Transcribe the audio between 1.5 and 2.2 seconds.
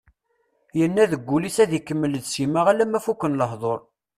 ad ikemmel